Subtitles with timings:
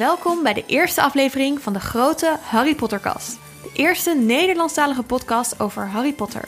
[0.00, 3.38] Welkom bij de eerste aflevering van de grote Harry Pottercast.
[3.62, 6.44] De eerste Nederlandstalige podcast over Harry Potter.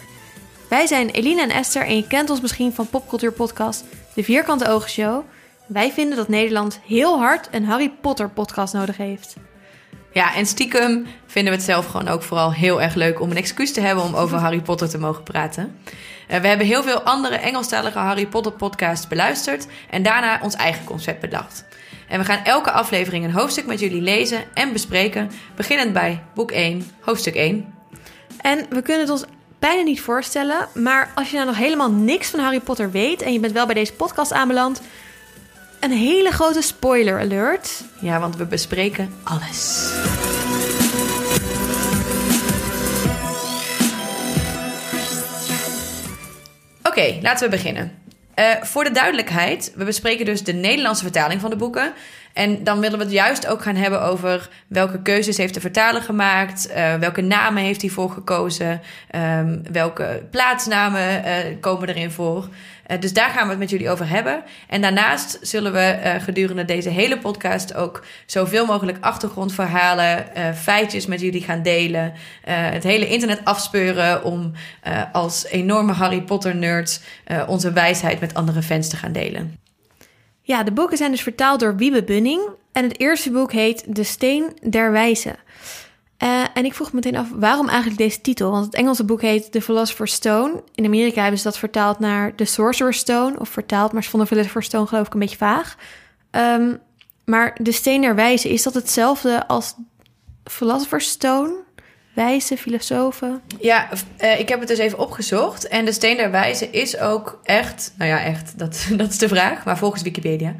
[0.68, 3.84] Wij zijn Eline en Esther en je kent ons misschien van Popcultuur Podcast,
[4.14, 5.24] de Vierkante Ogen Show.
[5.66, 9.36] Wij vinden dat Nederland heel hard een Harry Potter podcast nodig heeft.
[10.12, 13.36] Ja, en stiekem vinden we het zelf gewoon ook vooral heel erg leuk om een
[13.36, 15.78] excuus te hebben om over Harry Potter te mogen praten.
[16.30, 20.84] Uh, we hebben heel veel andere Engelstalige Harry Potter podcasts beluisterd en daarna ons eigen
[20.84, 21.64] concept bedacht.
[22.12, 26.50] En we gaan elke aflevering een hoofdstuk met jullie lezen en bespreken, beginnend bij boek
[26.50, 27.74] 1, hoofdstuk 1.
[28.40, 29.24] En we kunnen het ons
[29.58, 33.32] bijna niet voorstellen, maar als je nou nog helemaal niks van Harry Potter weet en
[33.32, 34.82] je bent wel bij deze podcast aanbeland,
[35.80, 37.82] een hele grote spoiler alert.
[38.00, 39.90] Ja, want we bespreken alles.
[46.82, 48.01] Oké, laten we beginnen.
[48.42, 51.92] Uh, voor de duidelijkheid, we bespreken dus de Nederlandse vertaling van de boeken.
[52.32, 56.02] En dan willen we het juist ook gaan hebben over welke keuzes heeft de vertaler
[56.02, 58.80] gemaakt, uh, welke namen heeft hij voor gekozen,
[59.14, 62.48] um, welke plaatsnamen uh, komen erin voor.
[62.86, 64.42] Uh, dus daar gaan we het met jullie over hebben.
[64.68, 71.42] En daarnaast zullen we gedurende deze hele podcast ook zoveel mogelijk achtergrondverhalen, feitjes met jullie
[71.42, 72.12] gaan delen.
[72.44, 74.52] het hele internet afspeuren om
[75.12, 77.00] als enorme Harry Potter nerds
[77.46, 79.61] onze wijsheid met andere fans te gaan delen.
[80.52, 82.42] Ja, de boeken zijn dus vertaald door Wiebe Bunning.
[82.72, 85.36] En het eerste boek heet De Steen der Wijze.
[86.18, 88.50] Uh, en ik vroeg me meteen af, waarom eigenlijk deze titel?
[88.50, 90.62] Want het Engelse boek heet The Philosopher's Stone.
[90.74, 93.38] In Amerika hebben ze dat vertaald naar The Sorcerer's Stone.
[93.38, 95.76] Of vertaald, maar ze vonden Philosopher's Stone geloof ik een beetje vaag.
[96.30, 96.80] Um,
[97.24, 99.74] maar De Steen der Wijze, is dat hetzelfde als
[100.44, 101.54] Philosopher's Stone?
[102.14, 103.40] Wijze filosofen?
[103.60, 103.88] Ja,
[104.20, 105.68] uh, ik heb het dus even opgezocht.
[105.68, 109.28] En de steen der wijze is ook echt, nou ja, echt, dat, dat is de
[109.28, 110.54] vraag, maar volgens Wikipedia.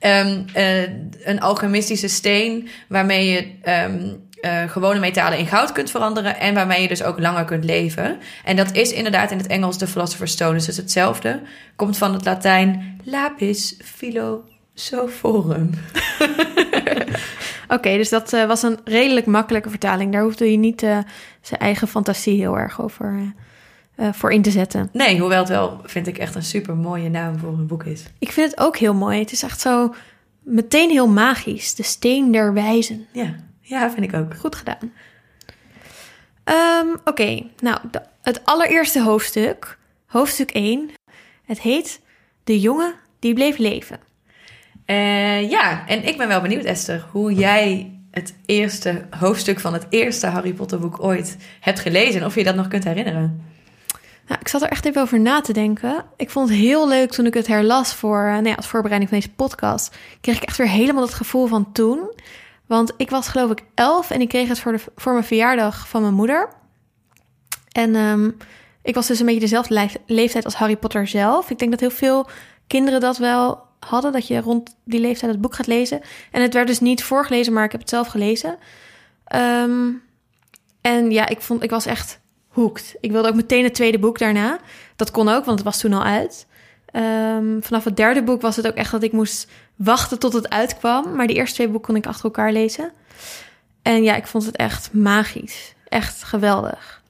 [0.00, 0.82] Um, uh,
[1.24, 3.46] een alchemistische steen waarmee je
[3.88, 7.64] um, uh, gewone metalen in goud kunt veranderen en waarmee je dus ook langer kunt
[7.64, 8.18] leven.
[8.44, 11.40] En dat is inderdaad in het Engels de Philosopher's Stone, dus hetzelfde.
[11.76, 15.70] Komt van het Latijn lapis philosophorum.
[17.68, 20.12] Oké, dus dat uh, was een redelijk makkelijke vertaling.
[20.12, 20.98] Daar hoefde je niet uh,
[21.40, 23.34] zijn eigen fantasie heel erg over
[23.96, 24.88] uh, voor in te zetten.
[24.92, 28.02] Nee, hoewel het wel, vind ik, echt een super mooie naam voor een boek is.
[28.18, 29.18] Ik vind het ook heel mooi.
[29.18, 29.94] Het is echt zo
[30.42, 31.74] meteen heel magisch.
[31.74, 33.06] De steen der wijzen.
[33.12, 34.34] Ja, ja vind ik ook.
[34.34, 34.92] Goed gedaan.
[36.44, 37.50] Um, Oké, okay.
[37.60, 40.90] nou, de, het allereerste hoofdstuk, hoofdstuk 1.
[41.44, 42.00] Het heet
[42.44, 44.00] De jongen die bleef leven.
[44.86, 49.86] Uh, ja, en ik ben wel benieuwd, Esther, hoe jij het eerste hoofdstuk van het
[49.90, 52.24] eerste Harry Potter boek ooit hebt gelezen.
[52.24, 53.44] Of je dat nog kunt herinneren.
[54.26, 56.04] Nou, ik zat er echt even over na te denken.
[56.16, 59.10] Ik vond het heel leuk toen ik het herlas voor, uh, nou ja, als voorbereiding
[59.10, 59.96] van deze podcast.
[60.20, 62.12] Kreeg ik echt weer helemaal het gevoel van toen.
[62.66, 65.88] Want ik was geloof ik elf en ik kreeg het voor, de, voor mijn verjaardag
[65.88, 66.48] van mijn moeder.
[67.72, 68.36] En um,
[68.82, 71.50] ik was dus een beetje dezelfde leeftijd als Harry Potter zelf.
[71.50, 72.28] Ik denk dat heel veel
[72.66, 74.12] kinderen dat wel hadden.
[74.12, 76.00] Dat je rond die leeftijd het boek gaat lezen.
[76.30, 78.56] En het werd dus niet voorgelezen, maar ik heb het zelf gelezen.
[79.34, 80.02] Um,
[80.80, 82.96] en ja, ik, vond, ik was echt hooked.
[83.00, 84.58] Ik wilde ook meteen het tweede boek daarna.
[84.96, 86.46] Dat kon ook, want het was toen al uit.
[86.92, 90.48] Um, vanaf het derde boek was het ook echt dat ik moest wachten tot het
[90.48, 91.14] uitkwam.
[91.14, 92.92] Maar de eerste twee boeken kon ik achter elkaar lezen.
[93.82, 95.74] En ja, ik vond het echt magisch.
[95.88, 97.02] Echt geweldig.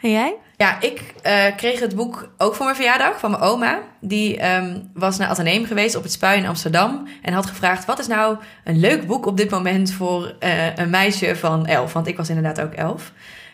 [0.00, 0.36] En jij?
[0.56, 3.80] Ja, ik uh, kreeg het boek ook voor mijn verjaardag van mijn oma.
[4.00, 7.08] Die um, was naar Atheneum geweest op het Spui in Amsterdam.
[7.22, 10.90] En had gevraagd, wat is nou een leuk boek op dit moment voor uh, een
[10.90, 11.92] meisje van elf?
[11.92, 13.12] Want ik was inderdaad ook elf.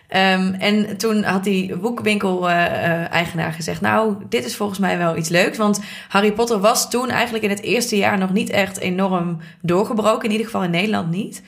[0.09, 5.28] Um, en toen had die boekwinkel-eigenaar uh, gezegd: Nou, dit is volgens mij wel iets
[5.28, 5.59] leuks.
[5.59, 10.25] Want Harry Potter was toen eigenlijk in het eerste jaar nog niet echt enorm doorgebroken.
[10.25, 11.43] In ieder geval in Nederland niet.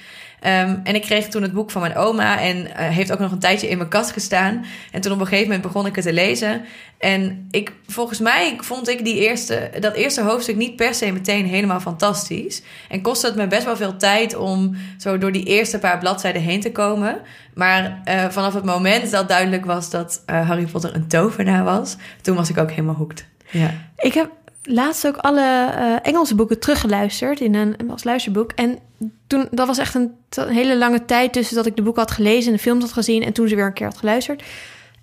[0.46, 3.32] Um, en ik kreeg toen het boek van mijn oma en uh, heeft ook nog
[3.32, 4.64] een tijdje in mijn kast gestaan.
[4.92, 6.64] En toen op een gegeven moment begon ik het te lezen.
[6.98, 11.46] En ik, volgens mij vond ik die eerste, dat eerste hoofdstuk niet per se meteen
[11.46, 12.62] helemaal fantastisch.
[12.88, 16.42] En kostte het me best wel veel tijd om zo door die eerste paar bladzijden
[16.42, 17.20] heen te komen.
[17.54, 21.96] Maar uh, vanaf het moment dat duidelijk was dat uh, Harry Potter een tovenaar was,
[22.22, 23.26] toen was ik ook helemaal hooked.
[23.50, 23.70] Ja.
[23.96, 24.30] Ik heb
[24.66, 28.52] laatst ook alle uh, Engelse boeken teruggeluisterd in een, als luisterboek.
[28.52, 28.78] En
[29.26, 32.10] toen, dat was echt een, een, hele lange tijd tussen dat ik de boek had
[32.10, 34.42] gelezen en de films had gezien en toen ze weer een keer had geluisterd.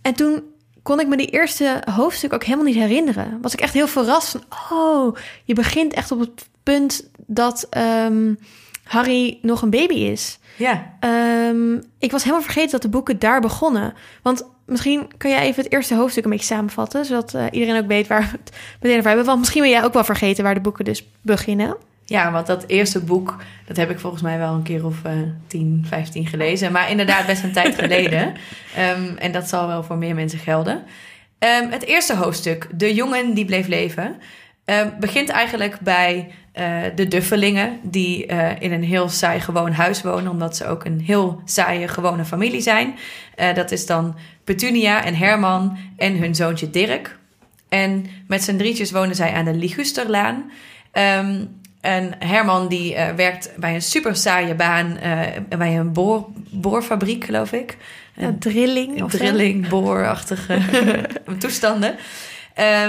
[0.01, 0.43] En toen
[0.83, 3.37] kon ik me die eerste hoofdstuk ook helemaal niet herinneren.
[3.41, 7.67] Was ik echt heel verrast van, oh, je begint echt op het punt dat
[8.05, 8.39] um,
[8.83, 10.39] Harry nog een baby is.
[10.57, 10.97] Ja.
[11.49, 13.93] Um, ik was helemaal vergeten dat de boeken daar begonnen.
[14.21, 17.87] Want misschien kan jij even het eerste hoofdstuk een beetje samenvatten, zodat uh, iedereen ook
[17.87, 19.25] weet waar we het meteen over hebben.
[19.25, 21.77] Want misschien ben jij ook wel vergeten waar de boeken dus beginnen.
[22.05, 23.35] Ja, want dat eerste boek,
[23.67, 25.11] dat heb ik volgens mij wel een keer of uh,
[25.47, 26.71] 10, 15 gelezen.
[26.71, 28.33] Maar inderdaad best een tijd geleden.
[28.97, 30.83] Um, en dat zal wel voor meer mensen gelden.
[31.39, 34.15] Um, het eerste hoofdstuk, De jongen die bleef leven,
[34.65, 40.01] um, begint eigenlijk bij uh, de Duffelingen, die uh, in een heel saai gewoon huis
[40.01, 42.95] wonen, omdat ze ook een heel saaie gewone familie zijn.
[43.37, 47.17] Uh, dat is dan Petunia en Herman en hun zoontje Dirk.
[47.69, 50.51] En met z'n drietjes wonen zij aan de Ligusterlaan.
[50.93, 54.97] Um, en Herman die werkt bij een super saaie baan
[55.57, 57.77] bij een boor, boorfabriek, geloof ik.
[58.15, 59.09] Ja, drilling.
[59.09, 60.59] Drilling, boorachtige
[61.39, 61.95] toestanden.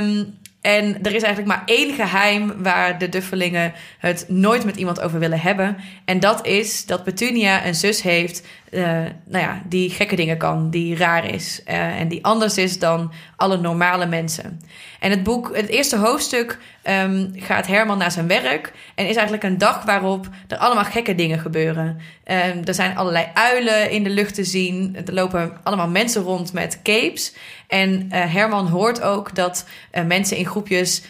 [0.01, 5.01] Um, en er is eigenlijk maar één geheim waar de Duffelingen het nooit met iemand
[5.01, 5.77] over willen hebben.
[6.05, 8.85] En dat is dat Petunia een zus heeft, uh,
[9.25, 11.63] nou ja, die gekke dingen kan, die raar is.
[11.69, 14.61] Uh, en die anders is dan alle normale mensen.
[15.01, 18.73] En het boek, het eerste hoofdstuk, um, gaat Herman naar zijn werk.
[18.95, 21.87] En is eigenlijk een dag waarop er allemaal gekke dingen gebeuren.
[21.87, 24.97] Um, er zijn allerlei uilen in de lucht te zien.
[25.07, 27.35] Er lopen allemaal mensen rond met capes.
[27.67, 29.67] En uh, Herman hoort ook dat
[30.07, 31.03] mensen in groepjes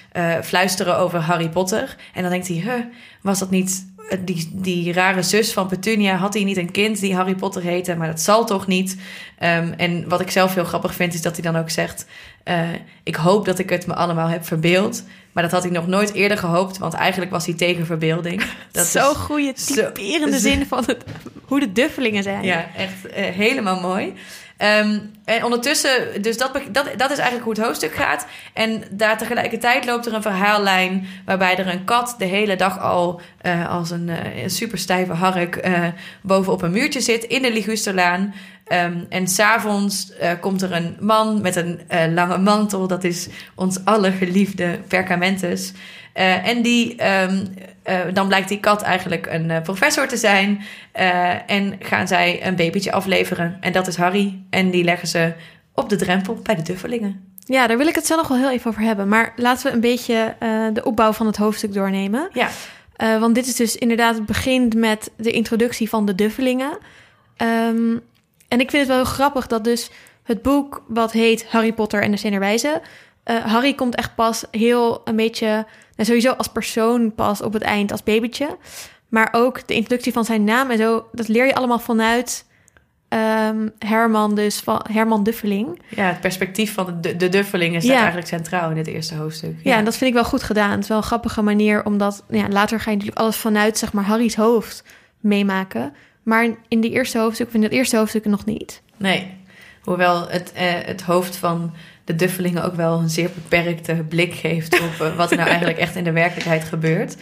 [0.42, 1.96] fluisteren over Harry Potter.
[2.14, 2.84] En dan denkt hij, huh,
[3.20, 6.16] was dat niet die, die rare zus van Petunia?
[6.16, 7.96] Had hij niet een kind die Harry Potter heette?
[7.96, 8.96] Maar dat zal toch niet?
[9.42, 12.06] Um, en wat ik zelf heel grappig vind, is dat hij dan ook zegt...
[13.02, 15.04] ik hoop dat ik het me allemaal heb verbeeld.
[15.32, 18.44] Maar dat had hij nog nooit eerder gehoopt, want eigenlijk was hij tegen verbeelding.
[18.72, 21.04] Dat Zo'n goede typerende zo, zin van het,
[21.44, 22.44] hoe de duffelingen zijn.
[22.44, 24.14] Ja, echt helemaal mooi.
[24.58, 28.26] Um, en ondertussen, dus dat, dat, dat is eigenlijk hoe het hoofdstuk gaat.
[28.52, 33.20] En daar tegelijkertijd loopt er een verhaallijn waarbij er een kat de hele dag al
[33.42, 35.86] uh, als een, uh, een super stijve hark uh,
[36.22, 38.34] bovenop een muurtje zit in de Ligusterlaan.
[38.72, 41.80] Um, en s'avonds komt er een man met een
[42.14, 42.86] lange mantel.
[42.86, 45.72] Dat is ons allergeliefde Percamentus.
[46.14, 47.54] Uh, en die, um,
[47.84, 50.62] uh, dan blijkt die kat eigenlijk een uh, professor te zijn.
[51.46, 53.56] en gaan zij een babytje afleveren.
[53.60, 54.42] En dat is Harry.
[54.50, 55.32] En die leggen ze
[55.74, 57.32] op de drempel bij de Duffelingen.
[57.38, 59.08] Ja, daar wil ik het zo nog wel heel even over hebben.
[59.08, 60.36] Maar laten we een beetje
[60.72, 62.28] de opbouw van het hoofdstuk doornemen.
[62.32, 62.48] Ja.
[63.18, 66.78] want dit is dus inderdaad, het begint met de introductie van de Duffelingen.
[67.36, 68.00] Um,
[68.48, 69.90] en ik vind het wel heel grappig dat dus
[70.22, 72.80] het boek, wat heet Harry Potter en de Zinnerwijze...
[73.24, 75.66] Harry komt echt pas heel een beetje
[75.96, 78.56] en sowieso als persoon pas op het eind als babytje.
[79.08, 82.44] Maar ook de introductie van zijn naam en zo, dat leer je allemaal vanuit
[83.08, 85.82] um, Herman, dus van Herman Duffeling.
[85.88, 87.96] Ja, het perspectief van de, de Duffeling is ja.
[87.96, 89.54] eigenlijk centraal in het eerste hoofdstuk.
[89.62, 89.70] Ja.
[89.70, 89.78] ja.
[89.78, 90.70] en dat vind ik wel goed gedaan.
[90.70, 93.92] Het is wel een grappige manier, omdat ja, later ga je natuurlijk alles vanuit zeg
[93.92, 94.84] maar Harry's hoofd
[95.20, 95.94] meemaken.
[96.22, 98.82] Maar in die eerste hoofdstuk vind ik het eerste hoofdstuk nog niet.
[98.96, 99.36] Nee,
[99.82, 101.72] hoewel het, eh, het hoofd van
[102.04, 105.78] de Duffelingen ook wel een zeer beperkte blik geeft op uh, wat er nou eigenlijk
[105.78, 107.16] echt in de werkelijkheid gebeurt.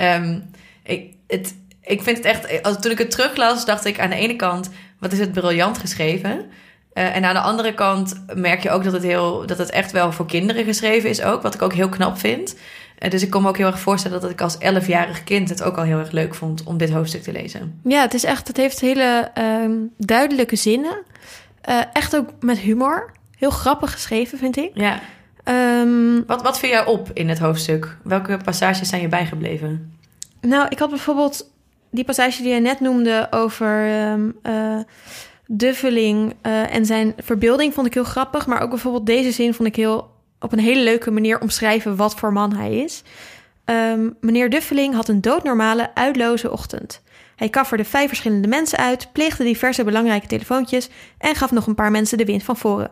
[0.00, 0.50] Um,
[0.82, 4.16] ik, het, ik vind het echt, als, toen ik het teruglas, dacht ik aan de
[4.16, 6.46] ene kant, wat is het briljant geschreven?
[6.94, 9.92] Uh, en aan de andere kant merk je ook dat het, heel, dat het echt
[9.92, 12.56] wel voor kinderen geschreven is ook, wat ik ook heel knap vind.
[12.98, 15.62] Uh, dus ik kon me ook heel erg voorstellen dat ik als elfjarig kind het
[15.62, 17.80] ook al heel erg leuk vond om dit hoofdstuk te lezen.
[17.84, 21.02] Ja, het is echt, het heeft hele uh, duidelijke zinnen.
[21.92, 24.70] echt ook met humor heel grappig geschreven, vind ik.
[24.74, 25.00] Ja.
[25.44, 27.96] Um, wat, wat viel jou op in het hoofdstuk?
[28.02, 29.98] Welke passages zijn je bijgebleven?
[30.40, 31.50] Nou, ik had bijvoorbeeld
[31.90, 34.78] die passage die je net noemde over um, uh,
[35.46, 38.46] Duffeling uh, en zijn verbeelding vond ik heel grappig.
[38.46, 42.14] Maar ook bijvoorbeeld deze zin vond ik heel op een hele leuke manier omschrijven wat
[42.14, 43.02] voor man hij is.
[43.64, 47.02] Um, meneer Duffeling had een doodnormale, uitloze ochtend.
[47.36, 51.90] Hij kafferde vijf verschillende mensen uit, pleegde diverse belangrijke telefoontjes en gaf nog een paar
[51.90, 52.90] mensen de wind van voren.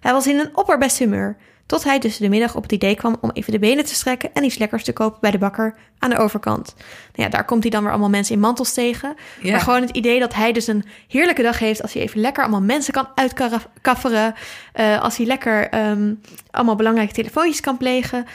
[0.00, 1.36] Hij was in een opperbest humeur,
[1.66, 4.30] tot hij tussen de middag op het idee kwam om even de benen te strekken
[4.32, 6.74] en iets lekkers te kopen bij de bakker aan de overkant.
[6.76, 9.14] Nou ja, daar komt hij dan weer allemaal mensen in mantels tegen.
[9.42, 12.42] Maar gewoon het idee dat hij dus een heerlijke dag heeft als hij even lekker
[12.42, 14.34] allemaal mensen kan uitkafferen.
[14.74, 18.26] Uh, als hij lekker um, allemaal belangrijke telefoontjes kan plegen.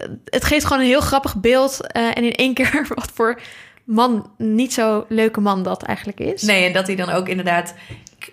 [0.00, 3.40] Uh, het geeft gewoon een heel grappig beeld uh, en in één keer wat voor
[3.84, 6.42] man, niet zo leuke man dat eigenlijk is.
[6.42, 7.74] Nee, en dat hij dan ook inderdaad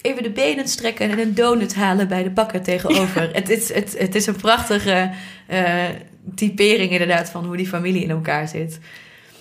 [0.01, 3.21] even de benen strekken en een donut halen bij de bakker tegenover.
[3.21, 3.29] Ja.
[3.31, 5.11] Het, is, het, het is een prachtige
[5.49, 5.83] uh,
[6.35, 8.79] typering inderdaad van hoe die familie in elkaar zit.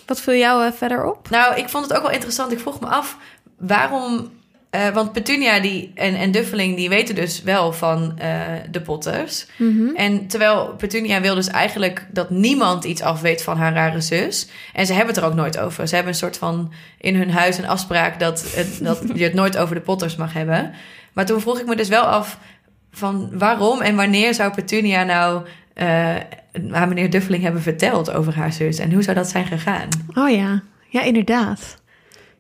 [0.07, 1.31] Wat viel jou uh, verder op?
[1.31, 2.53] Nou, ik vond het ook wel interessant.
[2.53, 3.17] Ik vroeg me af
[3.59, 4.31] waarom
[4.75, 8.41] uh, want Petunia die, en, en Duffeling die weten dus wel van uh,
[8.71, 9.47] de Potters.
[9.57, 9.97] Mm -hmm.
[9.97, 14.49] En terwijl Petunia wil dus eigenlijk dat niemand iets afweet van haar rare zus.
[14.73, 15.89] En ze hebben het er ook nooit over.
[15.89, 19.35] Ze hebben een soort van in hun huis een afspraak dat, het, dat je het
[19.35, 20.73] nooit over de Potters mag hebben.
[21.13, 22.39] Maar toen vroeg ik me dus wel af
[22.91, 26.15] van waarom en wanneer zou Petunia nou eh,
[26.73, 28.79] aan meneer Duffeling hebben verteld over haar zus.
[28.79, 29.89] En hoe zou dat zijn gegaan?
[30.15, 31.83] Oh ja, ja, inderdaad.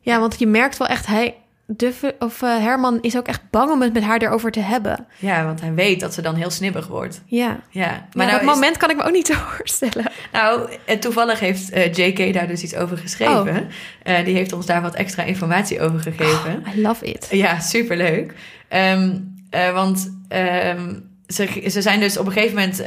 [0.01, 1.35] Ja, want je merkt wel echt, hij,
[1.67, 5.07] Duffe, of eh, Herman is ook echt bang om het met haar erover te hebben.
[5.19, 7.23] Ja, want hij weet dat ze dan heel snibbig wordt.
[7.27, 10.05] Ja, Ja, maar maar dat nou, is- moment kan ik me ook niet voorstellen.
[10.33, 12.35] nou eh, toevallig heeft eh, J.K.
[12.35, 13.69] daar dus iets over geschreven.
[14.03, 16.63] Eh, die heeft ons daar wat extra informatie over gegeven.
[16.77, 17.29] I love it.
[17.31, 18.35] Ja, superleuk.
[18.69, 19.19] Ehm,
[19.51, 20.95] eh, want ehm,
[21.27, 22.83] ze, ze zijn dus op een gegeven moment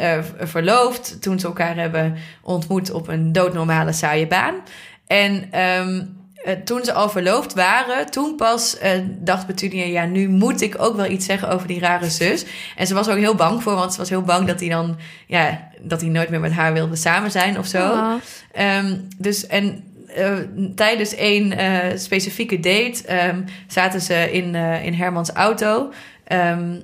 [0.49, 4.53] verloofd toen ze elkaar hebben ontmoet op een doodnormale saaie baan.
[5.07, 6.05] En ehm,
[6.43, 10.75] eh, toen ze al verloofd waren, toen pas eh, dacht Petunia, ja, nu moet ik
[10.81, 12.45] ook wel iets zeggen over die rare zus.
[12.75, 14.69] En ze was er ook heel bang voor, want ze was heel bang dat hij
[14.69, 17.77] dan, ja, dat hij nooit meer met haar wilde samen zijn of zo.
[17.77, 18.13] Ah.
[18.51, 20.33] Ehm, dus en eh,
[20.75, 21.53] tijdens één
[21.99, 25.91] specifieke date ehm, zaten ze in, in Hermans auto.
[26.23, 26.79] ehm,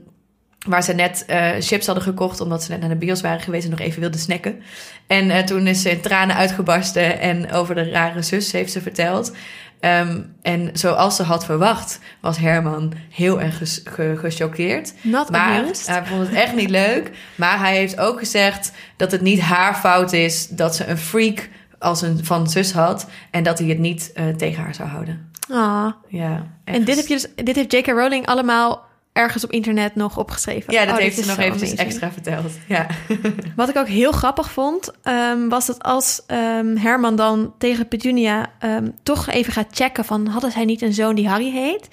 [0.68, 3.64] waar ze net eh, chips hadden gekocht, omdat ze net naar de bios waren geweest
[3.66, 4.62] en nog even wilden snacken.
[5.08, 8.82] En eh, toen is ze in tranen uitgebarsten en over de rare zus heeft ze
[8.82, 9.32] verteld.
[9.80, 14.94] Ehm, en zoals ze had verwacht, was Herman heel erg ges- ge- gechoqueerd.
[15.02, 15.88] Not Maar amused.
[15.88, 17.12] hij vond het echt niet leuk.
[17.36, 21.50] Maar hij heeft ook gezegd dat het niet haar fout is dat ze een freak
[21.80, 23.08] als een van zus had.
[23.32, 25.32] En dat hij het niet eh, tegen haar zou houden.
[25.50, 25.92] Ah.
[26.08, 27.88] Ja, En dit, heb je dus, dit heeft J.K.
[27.88, 30.74] Rowling allemaal ergens op internet nog opgeschreven.
[30.74, 31.88] Ja, dat Oh, heeft ze nog eventjes amazing.
[31.90, 32.52] extra verteld.
[32.68, 32.88] Ja.
[33.56, 38.52] Wat ik ook heel grappig vond, ehm, was dat als ehm, Herman dan tegen Petunia
[38.60, 41.88] ehm, toch even gaat checken van hadden zij niet een zoon die Harry heet,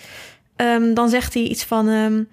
[0.94, 2.28] dan zegt hij iets van hun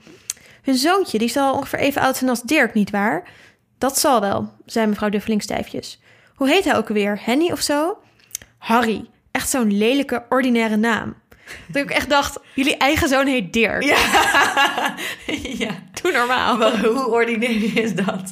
[0.77, 3.29] zoontje, die zal ongeveer even oud zijn als Dirk, niet waar?
[3.77, 5.99] Dat zal wel, zei mevrouw Duffeling stijfjes.
[6.35, 7.19] Hoe heet hij ook weer?
[7.23, 7.97] Henny of zo?
[8.57, 9.09] Harry.
[9.31, 11.15] Echt zo'n lelijke, ordinaire naam.
[11.67, 13.83] Dat ik echt dacht, jullie eigen zoon heet Dirk.
[13.83, 13.97] Ja.
[15.63, 15.69] ja.
[16.01, 16.71] Doe normaal.
[16.81, 18.31] Hoe ordinair is dat?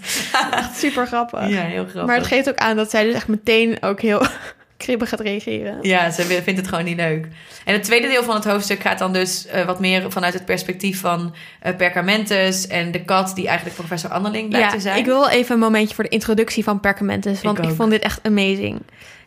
[0.75, 1.47] Super grappig.
[1.49, 2.05] Ja, heel grappig.
[2.05, 4.25] Maar het geeft ook aan dat zij dus echt meteen ook heel
[4.77, 5.77] kribbig gaat reageren.
[5.81, 7.27] Ja, ze vindt het gewoon niet leuk.
[7.65, 10.45] En het tweede deel van het hoofdstuk gaat dan dus eh, wat meer vanuit het
[10.45, 14.97] perspectief van eh, Perkamentus en de kat die eigenlijk professor Anneling blijkt te zijn.
[14.97, 18.01] ik wil wel even een momentje voor de introductie van Perkamentus, want Ik vond dit
[18.01, 18.81] echt amazing.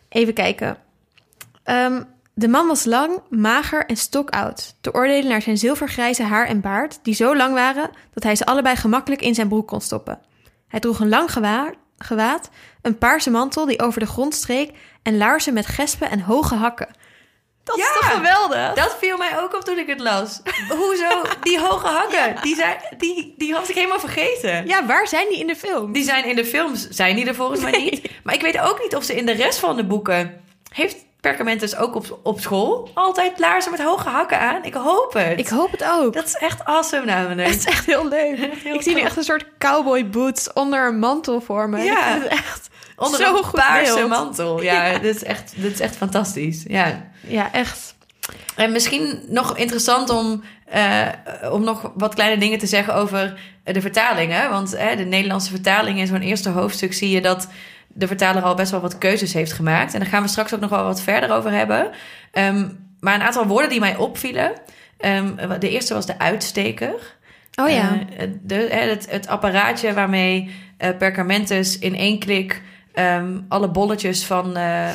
[0.09, 0.77] Even kijken.
[1.63, 2.01] Ehm,
[2.39, 4.75] de man was lang, mager en stokoud.
[4.81, 8.45] Te oordelen naar zijn zilvergrijze haar en baard, die zo lang waren dat hij ze
[8.45, 10.21] allebei gemakkelijk in zijn broek kon stoppen.
[10.67, 11.31] Hij droeg een lang
[11.97, 12.49] gewaad,
[12.81, 14.71] een paarse mantel die over de grond streek
[15.03, 16.87] en laarzen met gespen en hoge hakken.
[17.63, 18.73] Dat is toch geweldig?
[18.73, 20.41] Dat viel mij ook op toen ik het las.
[20.69, 21.21] Hoezo?
[21.41, 24.67] Die hoge hakken, die, zijn, die, die had ik helemaal vergeten.
[24.67, 25.91] Ja, waar zijn die in de film?
[25.91, 28.11] Die zijn in de films, zijn die er volgens mij niet.
[28.23, 30.47] Maar ik weet ook niet of ze in de rest van de boeken...
[30.69, 34.63] Heeft Perkamentus ook op, op school altijd laarzen met hoge hakken aan?
[34.63, 35.39] Ik hoop het.
[35.39, 36.13] Ik hoop het ook.
[36.13, 37.47] Dat is echt awesome namelijk.
[37.47, 38.37] Het is echt heel leuk.
[38.63, 41.83] heel ik zie nu echt een soort cowboy boots onder een mantel voor me.
[41.83, 42.05] Ja.
[42.05, 44.09] Ik vind het echt Onder zo een paarse beeld.
[44.09, 44.61] mantel.
[44.61, 46.63] Ja, Dit, is echt, dit is echt fantastisch.
[46.67, 47.09] Ja.
[47.27, 47.95] Ja, echt.
[48.55, 51.07] En misschien nog interessant om, eh,
[51.51, 54.49] om nog wat kleine dingen te zeggen over de vertalingen.
[54.49, 57.47] Want de Nederlandse vertaling in zo'n eerste hoofdstuk zie je dat
[57.93, 59.93] de vertaler al best wel wat keuzes heeft gemaakt.
[59.93, 61.89] En daar gaan we straks ook nog wel wat verder over hebben.
[62.31, 62.69] Ehm,
[62.99, 64.51] maar een aantal woorden die mij opvielen.
[64.97, 67.17] Ehm, de eerste was de uitsteker.
[67.55, 67.99] Oh ja.
[68.17, 70.51] Eh, de, het, het apparaatje waarmee
[70.97, 72.61] Perkamentus in één klik
[72.93, 74.89] ehm, alle bolletjes van, eh,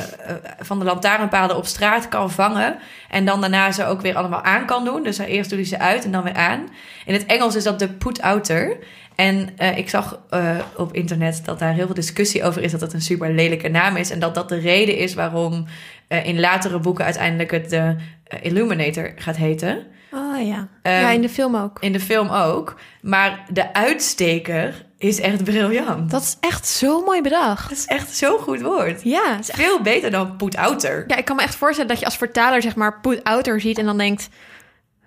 [0.59, 2.79] van de lantaarnpalen op straat kan vangen.
[3.11, 5.03] En dan daarna ze ook weer allemaal aan kan doen.
[5.03, 6.69] Dus eerst doe hij ze uit en dan weer aan.
[7.05, 8.77] In het Engels is dat de put-outer.
[9.15, 12.81] En eh, ik zag eh, op internet dat daar heel veel discussie over is dat
[12.81, 14.11] het een super lelijke naam is.
[14.11, 15.65] En dat dat de reden is waarom
[16.09, 17.97] eh, in latere boeken uiteindelijk het de
[18.43, 19.87] Illuminator gaat heten.
[20.13, 20.69] oh ja.
[20.83, 21.79] Ehm, ja, in de film ook.
[21.81, 22.77] In de film ook.
[23.03, 26.11] Maar de uitsteker is echt briljant.
[26.11, 27.69] Dat is echt zo mooi bedacht.
[27.69, 29.03] Dat is echt zo'n goed woord.
[29.03, 29.31] Ja.
[29.31, 31.05] het is echt- Veel beter dan put-outer.
[31.07, 33.79] Ja, ik kan me echt voorstellen dat je als vertaler zeg maar put outer ziet
[33.79, 34.29] en dan denkt...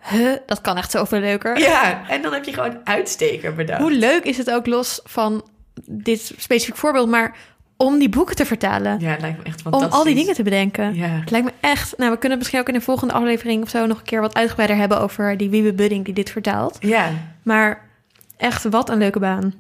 [0.02, 1.60] Huh, dat kan echt zoveel leuker.
[1.60, 3.82] Ja, en dan heb je gewoon uitsteker bedacht.
[3.82, 5.50] Hoe leuk is het ook los van
[5.86, 7.36] dit specifiek voorbeeld, maar
[7.78, 9.00] om die boeken te vertalen.
[9.00, 9.98] Ja, het lijkt me echt om fantastisch.
[9.98, 10.96] al die dingen te bedenken.
[10.96, 11.08] Ja.
[11.08, 11.98] Het lijkt me echt...
[11.98, 13.86] Nou, we kunnen misschien ook in de volgende aflevering of zo...
[13.86, 16.78] nog een keer wat uitgebreider hebben over die Wiebe Budding die dit vertaalt.
[16.80, 17.10] Ja.
[17.44, 17.90] Maar
[18.38, 19.54] echt, wat een leuke baan.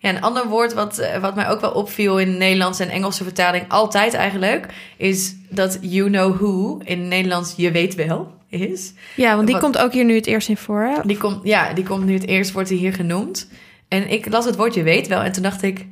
[0.00, 2.90] Ja, een ander woord wat, eh, wat mij ook wel opviel in de Nederlandse en
[2.90, 8.92] Engelse vertaling, altijd eigenlijk, is dat you know who in Nederlands je weet wel is.
[9.16, 10.80] Ja, want die Wat- komt ook hier nu het eerst in voor.
[10.82, 10.94] hè?
[11.04, 13.48] Die komt, ja, die komt nu het eerst, wordt die hier genoemd.
[13.88, 15.86] En ik las het woord je weet wel en toen dacht ik,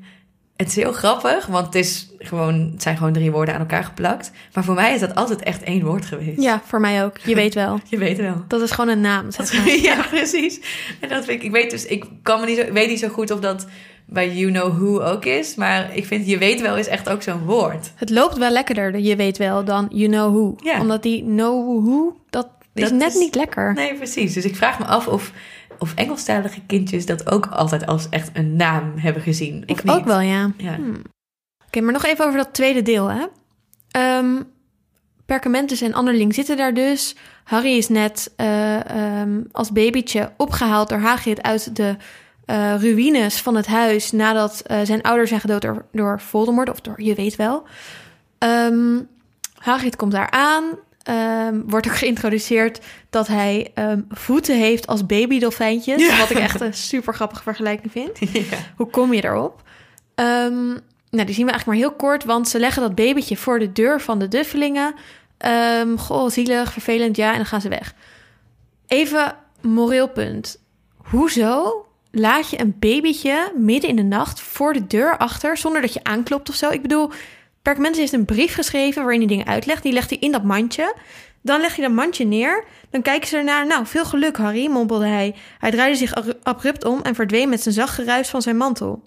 [0.57, 3.85] het is heel grappig, want het, is gewoon, het zijn gewoon drie woorden aan elkaar
[3.85, 4.31] geplakt.
[4.53, 6.41] Maar voor mij is dat altijd echt één woord geweest.
[6.43, 7.19] Ja, voor mij ook.
[7.19, 7.81] Je weet wel.
[7.91, 8.45] Je weet wel.
[8.49, 9.31] Dat is gewoon een naam.
[9.31, 9.75] zeg maar.
[9.91, 10.61] ja, precies.
[11.01, 12.99] En dat vind ik, ik weet dus, ik kan me niet zo, ik weet niet
[12.99, 13.67] zo goed of dat
[14.07, 15.55] bij You Know Who ook is.
[15.55, 17.93] Maar ik vind je weet wel is echt ook zo'n woord.
[17.95, 20.69] Het loopt wel lekkerder, je weet wel, dan you know who.
[20.71, 20.81] Ja.
[20.81, 23.75] Omdat die know who, dat is net is- niet lekker.
[23.75, 24.33] Nee, precies.
[24.35, 25.33] Dus ik vraag me af of,
[25.79, 29.63] of Engelstalige kindjes dat ook altijd als echt een naam hebben gezien.
[29.67, 29.95] Of ik niet.
[29.95, 30.53] ook wel, ja.
[30.57, 30.79] Ja.
[31.67, 33.25] Oké, maar nog even over dat tweede deel, hè.
[33.91, 34.43] Ehm
[35.27, 37.17] Perkamentus en Anderling zitten daar dus.
[37.45, 41.97] Harry is net eh, ehm, als babytje opgehaald door Hagrid uit de
[42.47, 44.13] eh, ruïnes van het huis...
[44.13, 47.63] nadat eh, zijn ouders zijn gedood door, door Voldemort, of door je weet wel.
[48.39, 48.99] Ehm
[49.55, 50.65] Hagrid komt daar aan,
[51.03, 56.07] ehm, wordt ook geïntroduceerd dat hij ehm, voeten heeft als babydolfijntjes.
[56.07, 56.19] Ja.
[56.19, 58.19] Wat ik echt een super grappige vergelijking vind.
[58.51, 58.57] Ja.
[58.77, 59.63] Hoe kom je erop?
[60.15, 60.67] Ehm,
[61.11, 63.73] nou, die zien we eigenlijk maar heel kort, want ze leggen dat babytje voor de
[63.73, 64.95] deur van de Duffelingen.
[65.97, 67.95] Goh, zielig, vervelend, ja, en dan gaan ze weg.
[68.87, 70.59] Even moreel punt.
[70.97, 71.87] Hoezo
[72.19, 76.01] laat je een babytje midden in de nacht voor de deur achter zonder dat je
[76.05, 76.71] aanklopt of zo?
[76.71, 77.11] Ik bedoel,
[77.63, 79.83] Perkamentus heeft een brief geschreven waarin hij dingen uitlegt.
[79.83, 80.95] Die legt hij in dat mandje.
[81.43, 82.65] Dan leg je dat mandje neer.
[82.91, 83.67] Dan kijken ze ernaar.
[83.67, 85.35] Nou, veel geluk, Harry, mompelde hij.
[85.59, 89.03] Hij draaide zich abrupt om en verdween met zijn zacht geruis van zijn mantel.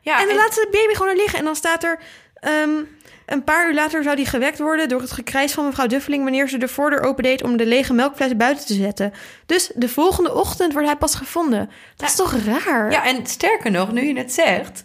[0.00, 1.38] Ja, en dan en- laten ze de baby gewoon er liggen.
[1.38, 1.98] En dan staat er...
[2.34, 2.70] ehm,
[3.26, 6.22] een paar uur later zou die gewekt worden door het gekrijs van mevrouw Duffeling...
[6.22, 9.12] wanneer ze de voordeur opendeed om de lege melkfles buiten te zetten.
[9.46, 11.70] Dus de volgende ochtend wordt hij pas gevonden.
[11.96, 12.90] Dat is toch raar?
[12.90, 14.84] Ja, en sterker nog, nu je het zegt...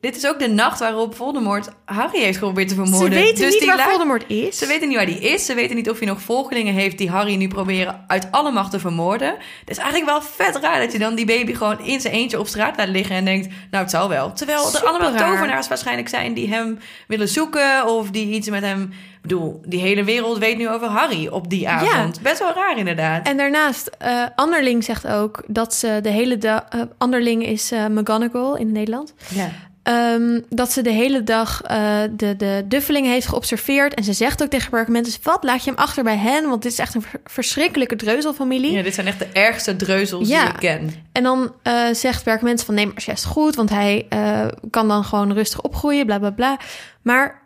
[0.00, 3.18] Dit is ook de nacht waarop Voldemort Harry heeft geprobeerd te ze vermoorden.
[3.18, 4.58] weten Dus niet die waar Voldemort is.
[4.58, 5.46] Ze weten niet waar die is.
[5.46, 8.70] Ze weten niet of hij nog volgelingen heeft die Harry nu proberen uit alle macht
[8.70, 9.28] te vermoorden.
[9.60, 12.38] Het is eigenlijk wel vet raar dat je dan die baby gewoon in zijn eentje
[12.38, 14.32] op straat laat liggen en denkt, nou het zal wel.
[14.32, 15.30] Terwijl er allemaal raar.
[15.30, 18.82] tovenaars waarschijnlijk zijn die hem willen zoeken of die iets met hem...
[19.22, 22.20] Ik bedoel, die hele wereld weet nu over Harry op die avond.
[22.20, 23.26] Best wel raar inderdaad.
[23.26, 26.64] En daarnaast, eh Anderling zegt ook dat ze de hele dag...
[26.68, 29.14] eh, Anderling is eh, McGonagall in Nederland.
[29.28, 29.50] ja.
[29.88, 33.94] Ehm, dat ze de hele dag eh, de, de duffelingen heeft geobserveerd.
[33.94, 35.18] En ze zegt ook tegen Perkamentus...
[35.22, 36.48] wat, laat je hem achter bij hen?
[36.48, 38.72] Want dit is echt een ver- verschrikkelijke dreuzelfamilie.
[38.72, 40.44] ja, dit zijn echt de ergste dreuzels Ja.
[40.44, 40.92] die ik ken.
[41.12, 42.74] En dan eh, zegt Perkamentus van...
[42.74, 46.58] nee, maar is goed, want hij eh, kan dan gewoon rustig opgroeien, bla, bla, bla.
[47.02, 47.42] Maar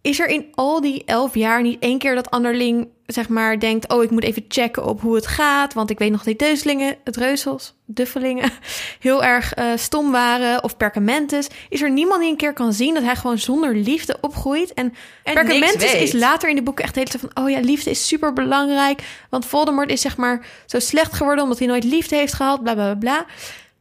[0.00, 2.88] is er in al die elf jaar niet één keer dat Anderling...
[3.06, 5.74] zeg maar denkt, oh, ik moet even checken op hoe het gaat...
[5.74, 8.50] want ik weet nog dat die deuzelingen, het reuzels, duffelingen...
[9.00, 11.48] heel erg eh, stom waren, of Perkamentus.
[11.68, 14.74] Is er niemand die een keer kan zien dat hij gewoon zonder liefde opgroeit...
[14.74, 17.44] en En Perkamentus is later in de boeken echt de hele tijd van...
[17.44, 19.02] oh ja, liefde is super belangrijk.
[19.30, 21.42] Want Voldemort is zeg maar zo slecht geworden...
[21.42, 23.26] omdat hij nooit liefde heeft gehad, bla, bla, bla, bla.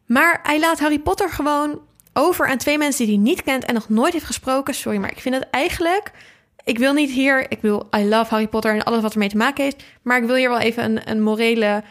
[0.06, 1.82] Maar hij laat Harry Potter gewoon
[2.18, 3.06] over aan twee mensen...
[3.06, 4.74] die hij niet kent en nog nooit heeft gesproken.
[4.74, 6.12] Sorry, maar ik vind het eigenlijk...
[6.64, 7.52] Ik wil niet hier...
[7.52, 9.84] Ik wil, I love Harry Potter en alles wat ermee te maken heeft.
[10.02, 11.84] Maar ik wil hier wel even een, een morele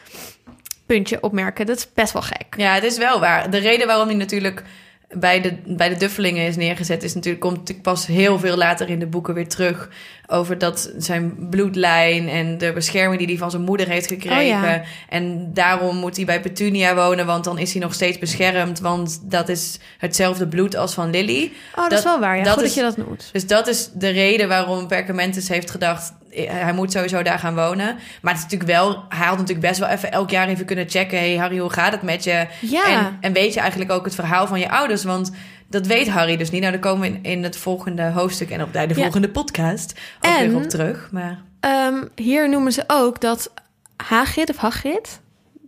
[0.87, 1.67] puntje opmerken.
[1.67, 2.47] Dat is best wel gek.
[2.57, 3.51] Ja, het is wel waar.
[3.51, 4.63] De reden waarom hij natuurlijk
[5.09, 7.03] bij de, bij de Duffelingen is neergezet...
[7.03, 9.89] is natuurlijk, komt natuurlijk pas heel veel later in de boeken weer terug...
[10.27, 14.41] over dat zijn bloedlijn en de bescherming die hij van zijn moeder heeft gekregen.
[14.41, 14.83] Oh ja.
[15.09, 17.27] En daarom moet hij bij Petunia wonen...
[17.27, 18.81] want dan is hij nog steeds beschermd...
[18.81, 21.53] want dat is hetzelfde bloed als van Lily.
[21.75, 22.37] Oh, dat, Dat- is wel waar.
[22.37, 23.29] Ja, dat goed is- dat je dat noemt.
[23.33, 26.13] Dus dat is de reden waarom Perkamentus heeft gedacht...
[26.45, 27.97] hij moet sowieso daar gaan wonen.
[28.23, 29.05] Maar het is natuurlijk wel...
[29.09, 31.19] Hij had natuurlijk best wel even elk jaar even kunnen checken...
[31.19, 32.47] hey Harry, hoe gaat het met je?
[32.61, 32.85] Ja.
[32.85, 35.05] En, en weet je eigenlijk ook het verhaal van je ouders?
[35.05, 35.31] Want
[35.69, 36.61] dat weet Harry dus niet.
[36.61, 38.51] Nou, daar komen we in, in het volgende hoofdstuk...
[38.51, 38.95] en op de Ja.
[38.95, 41.09] volgende podcast ook En- weer op terug.
[41.13, 43.53] Maar Ehm, hier noemen ze ook dat
[43.97, 45.21] Hagrid of Hagrid...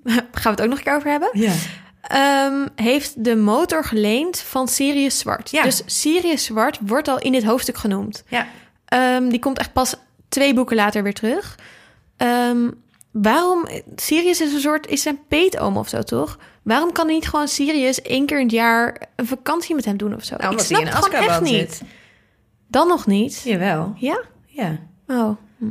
[0.13, 1.29] gaan we het ook nog een keer over hebben...
[1.33, 1.53] ja.
[2.03, 5.51] ehm, heeft de motor geleend van Sirius Zwart.
[5.51, 5.63] Ja.
[5.63, 8.25] Dus Sirius Zwart wordt al in dit hoofdstuk genoemd.
[8.29, 8.47] Ja.
[8.85, 9.95] Ehm, die komt echt pas
[10.29, 11.59] twee boeken later weer terug.
[12.17, 12.71] Ehm,
[13.11, 13.69] waarom...
[13.97, 14.87] Sirius is een soort...
[14.87, 16.39] Is zijn peetoom of zo, toch?
[16.63, 19.03] Waarom kan niet gewoon Sirius één keer in het jaar...
[19.17, 20.37] een vakantie met hem doen of zo?
[20.37, 21.73] Nou, Ik snap hij in het gewoon echt Azkaban niet.
[21.73, 21.83] zit.
[22.67, 23.41] Dan nog niet?
[23.45, 23.95] Jawel.
[23.97, 24.23] Ja?
[24.47, 24.79] Ja.
[25.07, 25.65] Oh, hm.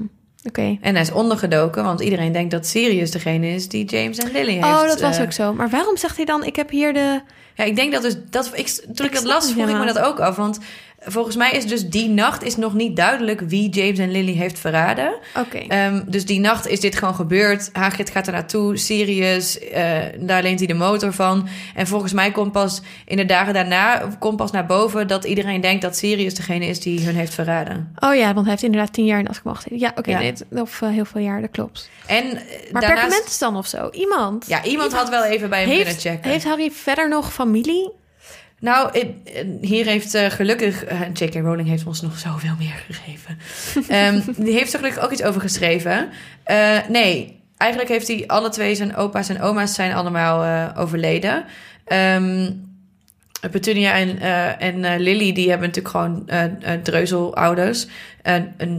[0.43, 0.78] oké.
[0.82, 1.84] En hij is ondergedoken...
[1.84, 3.67] want iedereen denkt dat Sirius degene is...
[3.67, 4.65] die James en Lily heeft.
[4.65, 5.54] Oh, dat was eh, ook zo.
[5.54, 6.43] Maar waarom zegt hij dan...
[6.43, 7.22] Ik heb hier de...
[7.56, 9.86] Ja, ik denk dat dus dat ik toen ik, Ik dat las, vroeg ik me
[9.86, 10.60] dat ook af, want
[11.08, 14.60] volgens mij is dus die nacht is nog niet duidelijk wie James en Lily heeft
[14.60, 15.15] verraden.
[15.38, 15.58] Oké.
[15.58, 17.70] Ehm, dus die nacht is dit gewoon gebeurd.
[17.74, 21.48] Hagrid gaat er naartoe, Sirius, eh, daar leent hij de motor van.
[21.76, 25.62] En volgens mij komt pas in de dagen daarna komt pas naar boven dat iedereen
[25.62, 27.93] denkt dat Sirius degene is die hun heeft verraden.
[28.00, 29.80] Oh ja, want hij heeft inderdaad tien jaar in gezeten.
[29.80, 30.20] Ja, oké, Ja.
[30.20, 31.89] nee, of eh, heel veel jaar, dat klopt.
[32.06, 33.89] En eh, Maar daarnaast, dan of zo?
[33.91, 34.46] Iemand?
[34.48, 36.30] ja, iemand had wel even bij hem heeft, kunnen checken.
[36.32, 37.91] heeft Harry verder nog familie?
[38.60, 39.04] Nou,
[39.62, 40.84] hier heeft eh, gelukkig...
[40.84, 41.34] eh, J.K.
[41.34, 43.38] Rowling heeft ons nog zoveel meer gegeven.
[43.88, 46.10] Ehm, die heeft er gelukkig ook iets over geschreven.
[46.43, 51.46] Eh, nee, eigenlijk heeft hij alle twee zijn opa's en oma's zijn allemaal overleden.
[51.86, 52.52] Ehm,
[53.52, 56.30] Petunia en, uh, en uh, Lily, die hebben natuurlijk gewoon
[56.84, 57.88] dreuzelouders.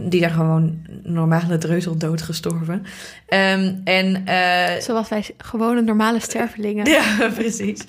[0.07, 2.85] Die zijn gewoon normale dreuzel doodgestorven.
[3.29, 4.23] Um, en,
[4.81, 6.89] Zoals wij gewone normale stervelingen.
[6.89, 7.03] ja,
[7.37, 7.81] precies.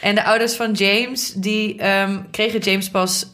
[0.00, 3.30] En de ouders van James, die um, kregen James pas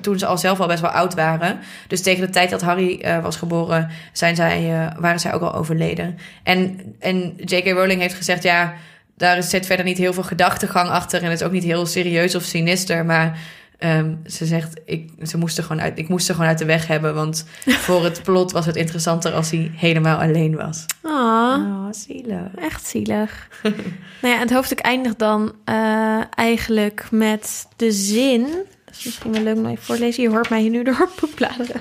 [0.00, 1.58] toen ze al zelf al best wel oud waren.
[1.86, 6.18] Dus tegen de tijd dat Harry was geboren, zijn zij, waren zij ook al overleden.
[6.42, 7.66] En, en J.K.
[7.66, 8.74] Rowling heeft gezegd, ja
[9.20, 11.22] daar zit verder niet heel veel gedachtegang achter.
[11.22, 13.04] En het is ook niet heel serieus of sinister.
[13.04, 13.38] Maar
[13.78, 16.64] um, ze zegt, ik, ze moest er gewoon uit, ik moest er gewoon uit de
[16.64, 17.14] weg hebben.
[17.14, 17.46] Want
[17.86, 20.84] voor het plot was het interessanter als hij helemaal alleen was.
[21.02, 22.54] Oh, oh zielig.
[22.56, 23.48] Echt zielig.
[24.22, 28.42] nou ja, het hoofdstuk eindigt dan uh, eigenlijk met de zin...
[28.84, 30.22] Dat is misschien wel leuk om even voorlezen.
[30.22, 31.80] Je hoort mij hier nu door bladeren.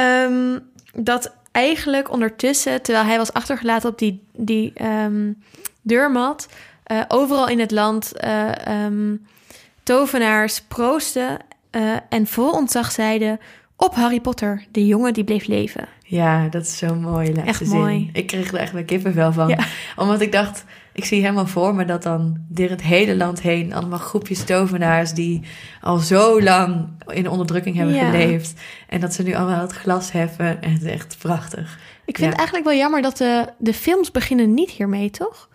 [0.00, 0.60] um,
[0.92, 5.42] dat eigenlijk ondertussen, terwijl hij was achtergelaten op die, die um,
[5.82, 6.48] deurmat,
[6.92, 8.50] uh, overal in het land uh,
[8.84, 9.26] um,
[9.82, 11.38] tovenaars proosten
[11.70, 13.40] uh, en vol ontzag zeiden
[13.76, 15.88] op Harry Potter, de jongen die bleef leven.
[16.02, 17.32] Ja, dat is zo mooi.
[17.32, 17.78] Echt zin.
[17.78, 18.10] mooi.
[18.12, 19.48] Ik kreeg er echt wel kippenvel van.
[19.48, 19.58] Ja.
[19.96, 23.72] Omdat ik dacht, ik zie helemaal voor me dat dan door het hele land heen
[23.74, 25.40] allemaal groepjes tovenaars die
[25.80, 28.10] al zo lang in onderdrukking hebben ja.
[28.10, 28.60] geleefd.
[28.88, 30.62] En dat ze nu allemaal het glas heffen.
[30.62, 31.78] En het is echt prachtig.
[32.04, 35.48] Ik vind het eigenlijk wel jammer dat de, de films beginnen niet hiermee, toch?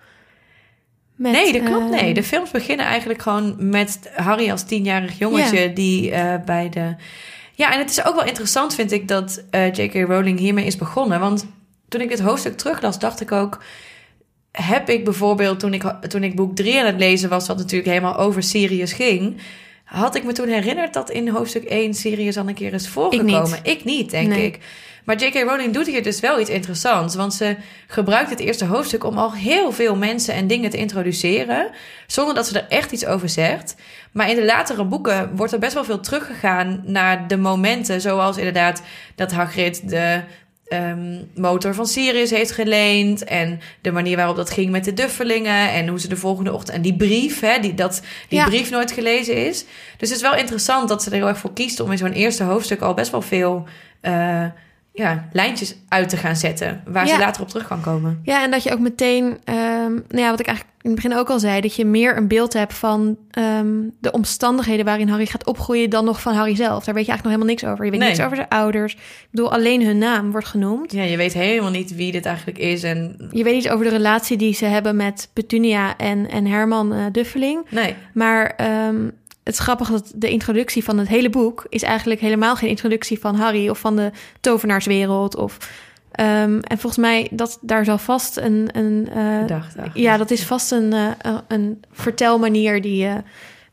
[1.16, 1.90] Met, nee, dat klopt.
[1.90, 5.74] Nee, de films beginnen eigenlijk gewoon met Harry als tienjarig jongetje ja.
[5.74, 6.96] die uh, bij de.
[7.54, 9.94] Ja, en het is ook wel interessant, vind ik, dat uh, J.K.
[9.94, 11.20] Rowling hiermee is begonnen.
[11.20, 11.46] Want
[11.88, 13.64] toen ik dit hoofdstuk teruglas, dacht ik ook
[14.62, 17.90] heb ik bijvoorbeeld toen ik, toen ik boek 3 aan het lezen was, wat natuurlijk
[17.90, 19.38] helemaal over Sirius ging,
[19.84, 23.44] had ik me toen herinnerd dat in hoofdstuk 1 Sirius al een keer is voorgekomen.
[23.44, 24.46] Ik niet, ik niet denk nee.
[24.46, 24.60] ik.
[25.06, 25.34] Maar J.K.
[25.34, 27.16] Rowling doet hier dus wel iets interessants.
[27.16, 27.56] Want ze
[27.88, 31.70] gebruikt het eerste hoofdstuk om al heel veel mensen en dingen te introduceren.
[32.08, 33.76] Zonder dat ze er echt iets over zegt.
[34.12, 38.02] Maar in de latere boeken wordt er best wel veel teruggegaan naar de momenten.
[38.02, 38.82] Zoals inderdaad
[39.16, 40.22] dat Hagrid de
[40.74, 43.24] um, motor van Sirius heeft geleend.
[43.24, 45.72] En de manier waarop dat ging met de duffelingen.
[45.72, 46.76] En hoe ze de volgende ochtend.
[46.76, 48.46] En die brief, hè, die, dat die ja.
[48.46, 49.66] brief nooit gelezen is.
[49.98, 52.12] Dus het is wel interessant dat ze er heel erg voor kiest om in zo'n
[52.12, 53.68] eerste hoofdstuk al best wel veel.
[54.02, 54.46] Uh,
[54.96, 56.82] ja, lijntjes uit te gaan zetten.
[56.86, 57.14] Waar ja.
[57.14, 58.20] ze later op terug kan komen.
[58.24, 59.38] Ja, en dat je ook meteen,
[59.86, 62.18] um, nou ja, wat ik eigenlijk in het begin ook al zei, dat je meer
[62.18, 66.56] een beeld hebt van um, de omstandigheden waarin Harry gaat opgroeien dan nog van Harry
[66.56, 66.84] zelf.
[66.84, 67.86] Daar weet je eigenlijk nog helemaal niks over.
[67.86, 68.10] Je weet nee.
[68.10, 68.94] niks over zijn ouders.
[68.94, 70.92] Ik bedoel, alleen hun naam wordt genoemd.
[70.92, 72.84] Ja, je weet helemaal niet wie dit eigenlijk is.
[72.84, 73.30] En...
[73.32, 77.06] Je weet iets over de relatie die ze hebben met Petunia en, en Herman uh,
[77.12, 77.66] Duffeling.
[77.70, 77.96] Nee.
[78.14, 78.56] Maar
[78.88, 79.12] um,
[79.44, 83.20] het is grappig dat de introductie van het hele boek is eigenlijk helemaal geen introductie
[83.20, 85.36] van Harry of van de tovenaarswereld.
[85.36, 85.58] Of,
[86.20, 88.70] um, en volgens mij dat daar zal vast een.
[88.74, 93.06] een uh, ja, dat is vast een, uh, een vertelmanier die.
[93.06, 93.16] Uh,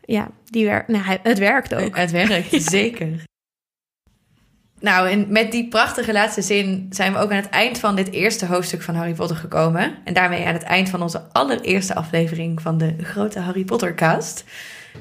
[0.04, 0.88] ja, die werkt.
[0.88, 1.96] Nou, het werkt ook.
[1.96, 2.60] Het werkt, ja.
[2.60, 3.08] zeker.
[4.80, 8.10] Nou, en met die prachtige laatste zin zijn we ook aan het eind van dit
[8.10, 9.94] eerste hoofdstuk van Harry Potter gekomen.
[10.04, 14.44] En daarmee aan het eind van onze allereerste aflevering van de grote Harry Potter cast.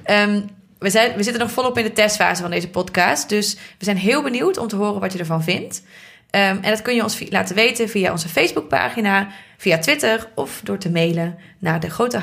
[0.05, 0.49] Um,
[0.79, 3.29] we, zijn, we zitten nog volop in de testfase van deze podcast.
[3.29, 5.83] Dus we zijn heel benieuwd om te horen wat je ervan vindt.
[6.31, 10.77] Um, en dat kun je ons laten weten via onze Facebookpagina, via Twitter of door
[10.77, 12.19] te mailen naar de grote.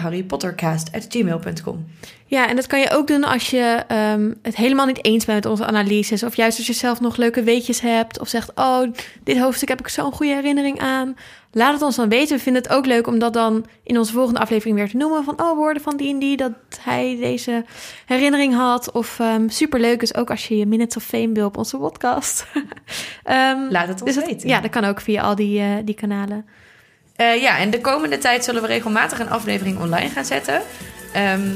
[2.27, 5.45] Ja, en dat kan je ook doen als je um, het helemaal niet eens bent
[5.45, 6.23] met onze analyses.
[6.23, 8.21] Of juist als je zelf nog leuke weetjes hebt.
[8.21, 8.93] Of zegt, oh,
[9.25, 11.17] dit hoofdstuk heb ik zo'n goede herinnering aan.
[11.59, 12.37] Laat het ons dan weten.
[12.37, 15.25] We vinden het ook leuk om dat dan in onze volgende aflevering weer te noemen.
[15.25, 17.65] Van, oh, woorden van die en die, dat hij deze
[18.07, 18.93] herinnering had.
[18.93, 22.47] Of um, superleuk is ook als je je Minutes of Fame wil op onze podcast.
[22.55, 24.49] um, Laat het ons dus weten.
[24.49, 26.47] ja, dat kan ook via al die, uh, die kanalen.
[27.17, 30.63] Uh, ja, en de komende tijd zullen we regelmatig een aflevering online gaan zetten.
[31.35, 31.55] Um,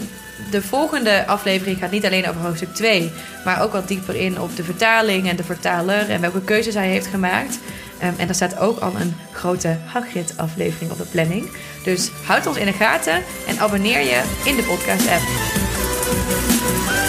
[0.50, 3.10] de volgende aflevering gaat niet alleen over hoofdstuk 2,
[3.44, 6.88] maar ook wat dieper in op de vertaling en de vertaler en welke keuzes hij
[6.88, 7.58] heeft gemaakt.
[8.04, 11.50] Um, en er staat ook al een grote Hagrid-aflevering op de planning.
[11.84, 17.01] Dus houd ons in de gaten en abonneer je in de podcast-app.